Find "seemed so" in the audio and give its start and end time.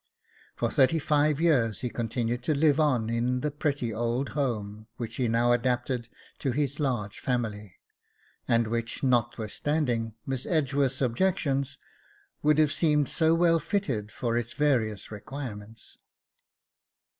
12.71-13.35